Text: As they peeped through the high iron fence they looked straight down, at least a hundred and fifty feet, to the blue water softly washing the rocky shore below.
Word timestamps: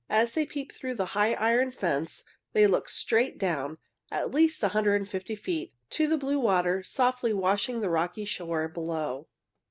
As 0.09 0.31
they 0.33 0.47
peeped 0.47 0.71
through 0.73 0.95
the 0.95 1.05
high 1.13 1.33
iron 1.33 1.71
fence 1.71 2.23
they 2.53 2.65
looked 2.65 2.89
straight 2.89 3.37
down, 3.37 3.77
at 4.11 4.33
least 4.33 4.63
a 4.63 4.69
hundred 4.69 4.95
and 4.95 5.07
fifty 5.07 5.35
feet, 5.35 5.75
to 5.91 6.07
the 6.07 6.17
blue 6.17 6.39
water 6.39 6.81
softly 6.81 7.33
washing 7.33 7.81
the 7.81 7.87
rocky 7.91 8.25
shore 8.25 8.67
below. 8.67 9.27